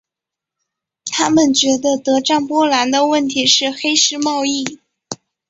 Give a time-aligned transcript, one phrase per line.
[1.05, 4.79] 他们觉得德占波兰的问题是黑市贸易。